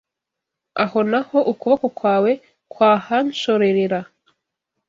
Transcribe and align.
Aho 0.83 0.99
na 1.11 1.21
ho 1.27 1.37
ukuboko 1.51 1.87
kwawe 1.97 2.31
kwahanshorerera 2.71 3.99